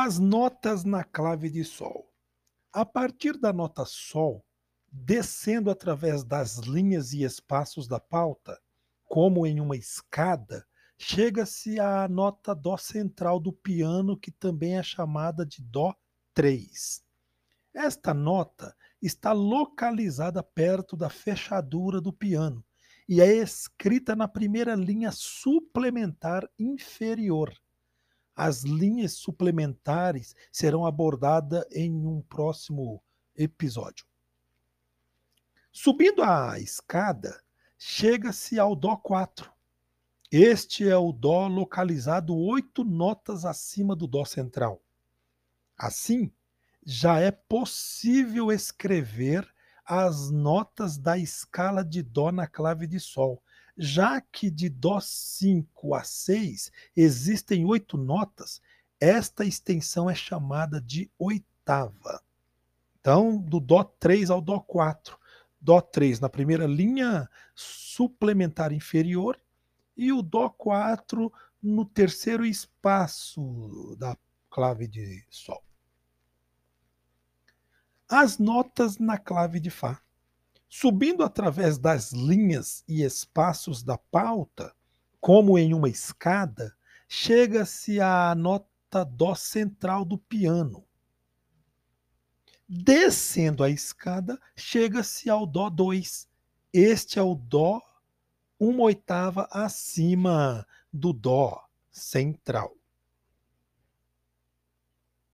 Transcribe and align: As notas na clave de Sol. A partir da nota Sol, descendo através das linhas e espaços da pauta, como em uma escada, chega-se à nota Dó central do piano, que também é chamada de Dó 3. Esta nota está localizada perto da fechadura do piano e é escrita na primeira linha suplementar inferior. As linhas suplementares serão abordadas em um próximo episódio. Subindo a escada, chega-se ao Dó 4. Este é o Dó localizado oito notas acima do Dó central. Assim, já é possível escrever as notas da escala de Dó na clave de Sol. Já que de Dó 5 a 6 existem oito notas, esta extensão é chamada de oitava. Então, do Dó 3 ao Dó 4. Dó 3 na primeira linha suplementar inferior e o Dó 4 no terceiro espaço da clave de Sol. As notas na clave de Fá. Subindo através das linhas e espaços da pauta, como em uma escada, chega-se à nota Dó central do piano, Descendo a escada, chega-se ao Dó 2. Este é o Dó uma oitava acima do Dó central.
As 0.00 0.16
notas 0.20 0.84
na 0.84 1.02
clave 1.02 1.50
de 1.50 1.64
Sol. 1.64 2.08
A 2.72 2.86
partir 2.86 3.36
da 3.36 3.52
nota 3.52 3.84
Sol, 3.84 4.46
descendo 4.92 5.72
através 5.72 6.22
das 6.22 6.58
linhas 6.58 7.12
e 7.12 7.24
espaços 7.24 7.88
da 7.88 7.98
pauta, 7.98 8.56
como 9.04 9.44
em 9.44 9.58
uma 9.58 9.76
escada, 9.76 10.64
chega-se 10.96 11.80
à 11.80 12.06
nota 12.06 12.54
Dó 12.54 12.76
central 12.76 13.40
do 13.40 13.52
piano, 13.52 14.16
que 14.16 14.30
também 14.30 14.78
é 14.78 14.84
chamada 14.84 15.44
de 15.44 15.60
Dó 15.60 15.92
3. 16.32 17.02
Esta 17.74 18.14
nota 18.14 18.76
está 19.02 19.32
localizada 19.32 20.44
perto 20.44 20.96
da 20.96 21.10
fechadura 21.10 22.00
do 22.00 22.12
piano 22.12 22.64
e 23.08 23.20
é 23.20 23.34
escrita 23.34 24.14
na 24.14 24.28
primeira 24.28 24.76
linha 24.76 25.10
suplementar 25.10 26.48
inferior. 26.56 27.52
As 28.38 28.62
linhas 28.62 29.14
suplementares 29.14 30.36
serão 30.52 30.86
abordadas 30.86 31.64
em 31.72 32.06
um 32.06 32.22
próximo 32.22 33.02
episódio. 33.34 34.06
Subindo 35.72 36.22
a 36.22 36.56
escada, 36.60 37.42
chega-se 37.76 38.56
ao 38.56 38.76
Dó 38.76 38.96
4. 38.96 39.52
Este 40.30 40.88
é 40.88 40.96
o 40.96 41.10
Dó 41.10 41.48
localizado 41.48 42.32
oito 42.36 42.84
notas 42.84 43.44
acima 43.44 43.96
do 43.96 44.06
Dó 44.06 44.24
central. 44.24 44.80
Assim, 45.76 46.32
já 46.86 47.18
é 47.18 47.32
possível 47.32 48.52
escrever 48.52 49.52
as 49.88 50.30
notas 50.30 50.98
da 50.98 51.16
escala 51.16 51.82
de 51.82 52.02
Dó 52.02 52.30
na 52.30 52.46
clave 52.46 52.86
de 52.86 53.00
Sol. 53.00 53.42
Já 53.74 54.20
que 54.20 54.50
de 54.50 54.68
Dó 54.68 55.00
5 55.00 55.94
a 55.94 56.04
6 56.04 56.70
existem 56.94 57.64
oito 57.64 57.96
notas, 57.96 58.60
esta 59.00 59.46
extensão 59.46 60.10
é 60.10 60.14
chamada 60.14 60.78
de 60.78 61.10
oitava. 61.18 62.22
Então, 63.00 63.38
do 63.38 63.58
Dó 63.58 63.82
3 63.82 64.28
ao 64.28 64.42
Dó 64.42 64.60
4. 64.60 65.18
Dó 65.58 65.80
3 65.80 66.20
na 66.20 66.28
primeira 66.28 66.66
linha 66.66 67.28
suplementar 67.54 68.72
inferior 68.72 69.40
e 69.96 70.12
o 70.12 70.20
Dó 70.20 70.50
4 70.50 71.32
no 71.62 71.84
terceiro 71.86 72.44
espaço 72.44 73.96
da 73.98 74.16
clave 74.50 74.86
de 74.86 75.24
Sol. 75.30 75.67
As 78.08 78.38
notas 78.38 78.98
na 78.98 79.18
clave 79.18 79.60
de 79.60 79.70
Fá. 79.70 80.00
Subindo 80.68 81.22
através 81.22 81.78
das 81.78 82.12
linhas 82.12 82.84
e 82.86 83.02
espaços 83.02 83.82
da 83.82 83.96
pauta, 83.96 84.74
como 85.20 85.58
em 85.58 85.72
uma 85.74 85.88
escada, 85.88 86.74
chega-se 87.08 88.00
à 88.00 88.34
nota 88.34 89.04
Dó 89.04 89.34
central 89.34 90.04
do 90.04 90.18
piano, 90.18 90.88
Descendo 92.70 93.64
a 93.64 93.70
escada, 93.70 94.38
chega-se 94.54 95.30
ao 95.30 95.46
Dó 95.46 95.70
2. 95.70 96.28
Este 96.70 97.18
é 97.18 97.22
o 97.22 97.34
Dó 97.34 97.80
uma 98.60 98.82
oitava 98.82 99.48
acima 99.50 100.66
do 100.92 101.14
Dó 101.14 101.64
central. 101.90 102.77